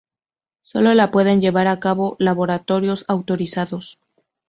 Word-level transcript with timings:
Solo 0.63 0.95
la 0.95 1.11
pueden 1.11 1.41
llevar 1.41 1.67
a 1.67 1.79
cabo 1.79 2.15
laboratorios 2.17 3.05
autorizados. 3.07 3.99